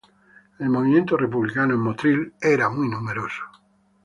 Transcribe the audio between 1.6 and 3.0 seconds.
en Motril era muy